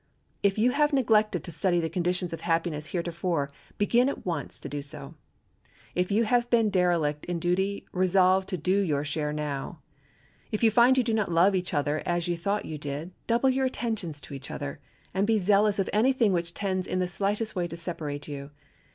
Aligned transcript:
If 0.41 0.57
you 0.57 0.71
have 0.71 0.93
neglected 0.93 1.43
to 1.43 1.51
study 1.51 1.79
the 1.79 1.87
conditions 1.87 2.33
of 2.33 2.41
happiness 2.41 2.87
heretofore 2.87 3.51
begin 3.77 4.09
at 4.09 4.25
once 4.25 4.59
to 4.61 4.67
do 4.67 4.81
so. 4.81 5.13
If 5.93 6.09
you 6.09 6.23
have 6.23 6.49
been 6.49 6.71
derelict 6.71 7.23
in 7.25 7.37
duty 7.37 7.85
resolve 7.91 8.47
to 8.47 8.57
do 8.57 8.79
your 8.79 9.05
share 9.05 9.31
now. 9.31 9.79
If 10.51 10.63
you 10.63 10.71
find 10.71 10.97
you 10.97 11.03
do 11.03 11.13
not 11.13 11.31
love 11.31 11.53
each 11.53 11.71
other 11.71 12.01
as 12.03 12.27
you 12.27 12.35
thought 12.35 12.65
you 12.65 12.79
did 12.79 13.11
double 13.27 13.51
your 13.51 13.67
attentions 13.67 14.19
to 14.21 14.33
each 14.33 14.49
other, 14.49 14.79
and 15.13 15.27
be 15.27 15.37
zealous 15.37 15.77
of 15.77 15.87
any 15.93 16.13
thing 16.13 16.33
which 16.33 16.55
tends 16.55 16.87
in 16.87 16.97
the 16.97 17.05
slightest 17.07 17.55
way 17.55 17.67
to 17.67 17.77
separate 17.77 18.27
you. 18.27 18.49